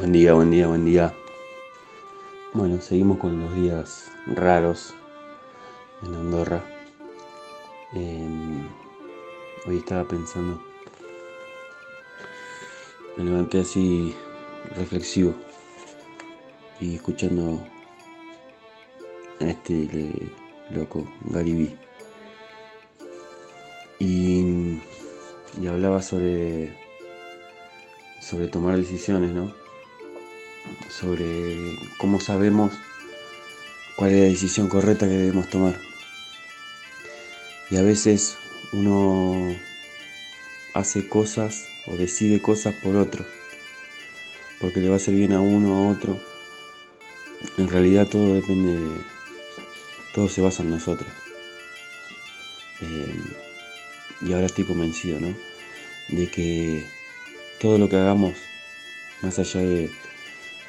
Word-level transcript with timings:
Buen 0.00 0.12
día, 0.12 0.32
buen 0.32 0.50
día, 0.50 0.66
buen 0.66 0.86
día. 0.86 1.14
Bueno, 2.54 2.80
seguimos 2.80 3.18
con 3.18 3.38
los 3.38 3.54
días 3.54 4.10
raros 4.28 4.94
en 6.02 6.14
Andorra. 6.14 6.64
Em, 7.92 8.66
hoy 9.66 9.76
estaba 9.76 10.08
pensando, 10.08 10.58
me 13.18 13.24
levanté 13.24 13.60
así 13.60 14.14
reflexivo 14.74 15.34
y 16.80 16.94
escuchando 16.94 17.60
a 19.38 19.44
este 19.44 20.32
loco 20.70 21.06
Gary 21.26 21.76
Y, 23.98 24.80
y 25.60 25.66
hablaba 25.66 26.00
sobre, 26.00 26.74
sobre 28.22 28.48
tomar 28.48 28.78
decisiones, 28.78 29.32
¿no? 29.32 29.60
Sobre 30.88 31.78
cómo 31.98 32.20
sabemos 32.20 32.72
cuál 33.96 34.12
es 34.12 34.18
la 34.18 34.24
decisión 34.24 34.68
correcta 34.68 35.06
que 35.06 35.12
debemos 35.12 35.48
tomar. 35.48 35.78
Y 37.70 37.76
a 37.76 37.82
veces 37.82 38.36
uno 38.72 39.54
hace 40.74 41.08
cosas 41.08 41.66
o 41.86 41.96
decide 41.96 42.40
cosas 42.40 42.74
por 42.82 42.96
otro, 42.96 43.24
porque 44.60 44.80
le 44.80 44.88
va 44.88 44.94
a 44.94 44.96
hacer 44.96 45.14
bien 45.14 45.32
a 45.32 45.40
uno 45.40 45.76
a 45.76 45.92
otro. 45.92 46.20
En 47.56 47.68
realidad 47.68 48.06
todo 48.08 48.34
depende, 48.34 48.78
todo 50.14 50.28
se 50.28 50.40
basa 50.40 50.62
en 50.62 50.70
nosotros. 50.70 51.10
Eh, 52.82 53.14
y 54.22 54.32
ahora 54.32 54.46
estoy 54.46 54.64
convencido, 54.64 55.20
¿no? 55.20 55.34
De 56.08 56.30
que 56.30 56.86
todo 57.60 57.78
lo 57.78 57.88
que 57.88 57.96
hagamos, 57.96 58.34
más 59.22 59.38
allá 59.38 59.60
de 59.60 59.90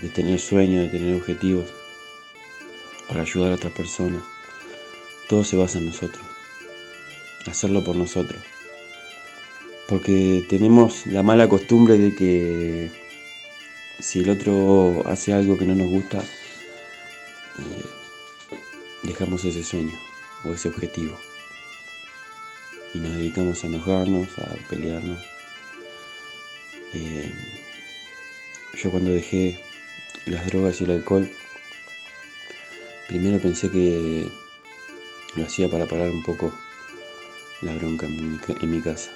de 0.00 0.08
tener 0.08 0.40
sueños, 0.40 0.84
de 0.84 0.98
tener 0.98 1.16
objetivos, 1.16 1.66
para 3.08 3.22
ayudar 3.22 3.52
a 3.52 3.56
otras 3.56 3.72
personas. 3.72 4.22
Todo 5.28 5.44
se 5.44 5.56
basa 5.56 5.78
en 5.78 5.86
nosotros, 5.86 6.24
hacerlo 7.46 7.84
por 7.84 7.96
nosotros. 7.96 8.42
Porque 9.88 10.44
tenemos 10.48 11.06
la 11.06 11.22
mala 11.22 11.48
costumbre 11.48 11.98
de 11.98 12.14
que 12.14 12.90
si 13.98 14.20
el 14.20 14.30
otro 14.30 15.02
hace 15.06 15.32
algo 15.32 15.58
que 15.58 15.66
no 15.66 15.74
nos 15.74 15.88
gusta, 15.88 16.18
eh, 16.18 17.84
dejamos 19.02 19.44
ese 19.44 19.62
sueño 19.62 19.98
o 20.44 20.52
ese 20.52 20.68
objetivo. 20.68 21.16
Y 22.94 22.98
nos 22.98 23.16
dedicamos 23.16 23.62
a 23.62 23.66
enojarnos, 23.66 24.28
a 24.38 24.54
pelearnos. 24.68 25.18
Eh, 26.94 27.32
yo 28.74 28.90
cuando 28.90 29.10
dejé 29.10 29.60
las 30.26 30.46
drogas 30.46 30.80
y 30.80 30.84
el 30.84 30.92
alcohol, 30.92 31.30
primero 33.08 33.40
pensé 33.40 33.70
que 33.70 34.28
lo 35.34 35.44
hacía 35.44 35.68
para 35.68 35.86
parar 35.86 36.10
un 36.10 36.22
poco 36.22 36.52
la 37.62 37.74
bronca 37.74 38.06
en 38.06 38.70
mi, 38.70 38.80
casa. 38.80 39.10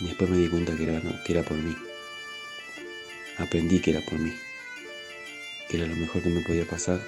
Y 0.00 0.04
después 0.04 0.30
me 0.30 0.38
di 0.38 0.48
cuenta 0.48 0.76
que 0.76 0.84
era, 0.84 1.02
que 1.24 1.32
era 1.32 1.42
por 1.42 1.56
mí. 1.56 1.76
Aprendí 3.38 3.80
que 3.80 3.90
era 3.90 4.00
por 4.00 4.18
mí. 4.18 4.32
Que 5.68 5.76
era 5.76 5.86
lo 5.86 5.96
mejor 5.96 6.22
que 6.22 6.28
me 6.28 6.40
podía 6.42 6.64
pasar. 6.64 7.00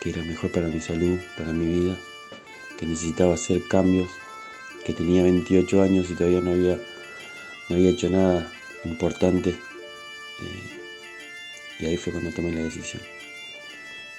Que 0.00 0.10
era 0.10 0.22
mejor 0.22 0.50
para 0.50 0.68
mi 0.68 0.80
salud, 0.80 1.18
para 1.36 1.52
mi 1.52 1.80
vida. 1.80 1.96
Que 2.78 2.86
necesitaba 2.86 3.34
hacer 3.34 3.62
cambios. 3.68 4.10
Que 4.84 4.92
tenía 4.92 5.22
28 5.22 5.82
años 5.82 6.10
y 6.10 6.14
todavía 6.14 6.40
no 6.40 6.52
había, 6.52 6.78
no 7.68 7.76
había 7.76 7.90
hecho 7.90 8.08
nada 8.08 8.50
importante. 8.84 9.50
Eh, 9.50 10.77
y 11.78 11.86
ahí 11.86 11.96
fue 11.96 12.12
cuando 12.12 12.30
tomé 12.32 12.52
la 12.52 12.62
decisión. 12.62 13.02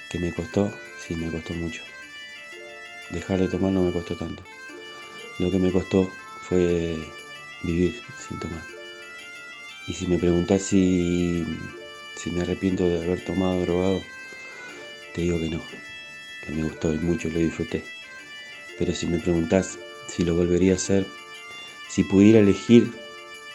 ¿Que 0.08 0.18
me 0.18 0.32
costó? 0.32 0.72
Sí, 0.98 1.14
me 1.14 1.30
costó 1.30 1.54
mucho. 1.54 1.82
Dejar 3.10 3.38
de 3.40 3.48
tomar 3.48 3.72
no 3.72 3.82
me 3.82 3.92
costó 3.92 4.16
tanto. 4.16 4.42
Lo 5.38 5.50
que 5.50 5.58
me 5.58 5.72
costó 5.72 6.10
fue 6.42 6.96
vivir 7.62 8.00
sin 8.28 8.38
tomar. 8.38 8.62
Y 9.86 9.94
si 9.94 10.06
me 10.06 10.18
preguntas 10.18 10.62
si, 10.62 11.44
si 12.16 12.30
me 12.30 12.42
arrepiento 12.42 12.88
de 12.88 13.02
haber 13.02 13.24
tomado 13.24 13.60
drogado, 13.62 14.02
te 15.14 15.22
digo 15.22 15.38
que 15.40 15.50
no, 15.50 15.62
que 16.46 16.52
me 16.52 16.62
gustó 16.62 16.94
y 16.94 16.98
mucho 16.98 17.28
lo 17.28 17.38
disfruté. 17.38 17.82
Pero 18.78 18.94
si 18.94 19.06
me 19.06 19.18
preguntas 19.18 19.78
si 20.08 20.24
lo 20.24 20.34
volvería 20.34 20.72
a 20.72 20.76
hacer, 20.76 21.06
si 21.88 22.04
pudiera 22.04 22.40
elegir 22.40 22.92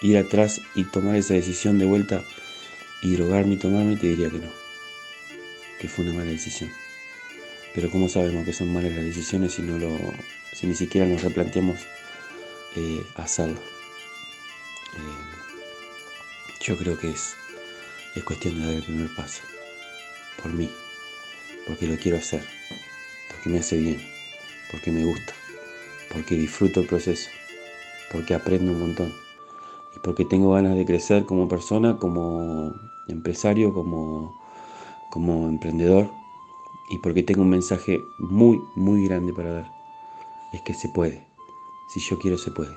ir 0.02 0.18
atrás 0.18 0.62
y 0.76 0.84
tomar 0.84 1.16
esa 1.16 1.34
decisión 1.34 1.80
de 1.80 1.86
vuelta, 1.86 2.24
y 3.02 3.16
drogarme 3.16 3.56
y 3.56 3.58
tomarme, 3.58 3.96
te 3.98 4.08
diría 4.08 4.30
que 4.30 4.40
no, 4.40 4.52
que 5.80 5.88
fue 5.88 6.06
una 6.06 6.14
mala 6.14 6.32
decisión. 6.32 6.72
Pero 7.74 7.92
¿cómo 7.92 8.08
sabemos 8.08 8.46
que 8.46 8.54
son 8.54 8.72
malas 8.72 8.94
las 8.94 9.04
decisiones 9.04 9.54
si, 9.54 9.62
no 9.62 9.78
lo, 9.78 10.00
si 10.54 10.66
ni 10.66 10.76
siquiera 10.76 11.06
nos 11.06 11.22
replanteamos 11.22 11.82
eh, 12.76 13.06
hacerlo? 13.16 13.60
Eh, 14.94 15.36
yo 16.62 16.78
creo 16.78 16.98
que 16.98 17.10
es, 17.10 17.36
es 18.16 18.24
cuestión 18.24 18.60
de 18.60 18.66
dar 18.66 18.76
el 18.76 18.84
primer 18.84 19.14
paso, 19.14 19.42
por 20.42 20.54
mí, 20.54 20.72
porque 21.68 21.88
lo 21.88 21.98
quiero 21.98 22.18
hacer, 22.18 22.44
porque 23.30 23.50
me 23.50 23.60
hace 23.60 23.78
bien, 23.78 24.02
porque 24.72 24.92
me 24.92 25.04
gusta, 25.04 25.34
porque 26.10 26.36
disfruto 26.36 26.80
el 26.80 26.88
proceso, 26.88 27.30
porque 28.10 28.34
aprendo 28.34 28.72
un 28.72 28.80
montón 28.80 29.25
porque 30.00 30.26
tengo 30.26 30.52
ganas 30.52 30.76
de 30.76 30.86
crecer 30.86 31.26
como 31.26 31.48
persona, 31.48 31.98
como 31.98 32.74
empresario, 33.08 33.74
como, 33.74 34.40
como 35.12 35.48
emprendedor 35.48 36.10
y 36.90 37.00
porque 37.00 37.24
tengo 37.24 37.42
un 37.42 37.50
mensaje 37.50 38.02
muy, 38.20 38.62
muy 38.76 39.06
grande 39.06 39.34
para 39.34 39.52
dar. 39.52 39.72
Es 40.54 40.62
que 40.62 40.74
se 40.74 40.90
puede. 40.90 41.26
Si 41.94 42.00
yo 42.00 42.20
quiero, 42.20 42.38
se 42.38 42.52
puede. 42.52 42.76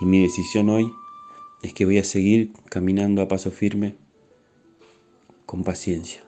Y 0.00 0.04
mi 0.04 0.22
decisión 0.22 0.68
hoy 0.68 0.92
es 1.62 1.72
que 1.74 1.84
voy 1.84 1.98
a 1.98 2.04
seguir 2.04 2.52
caminando 2.70 3.22
a 3.22 3.28
paso 3.28 3.50
firme, 3.50 3.96
con 5.44 5.64
paciencia, 5.64 6.22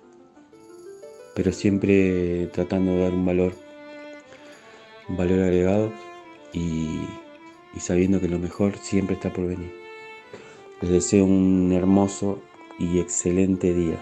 pero 1.35 1.53
siempre 1.53 2.47
tratando 2.47 2.93
de 2.93 3.01
dar 3.01 3.13
un 3.13 3.27
valor, 3.27 3.53
un 5.09 5.17
valor 5.19 5.41
agregado 5.41 5.93
y 6.55 7.01
sabiendo 7.79 8.19
que 8.19 8.29
lo 8.29 8.39
mejor 8.39 8.79
siempre 8.79 9.15
está 9.15 9.33
por 9.33 9.47
venir. 9.47 9.90
Les 10.83 10.91
deseo 10.91 11.27
un 11.27 11.73
hermoso 11.73 12.39
y 12.79 13.01
excelente 13.01 13.75
día. 13.75 13.99